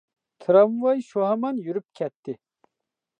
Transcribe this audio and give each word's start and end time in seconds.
تىرامۋاي 0.43 1.03
شۇ 1.09 1.25
ھامان 1.27 1.61
يۈرۈپ 1.67 1.87
كەتتى. 2.01 2.39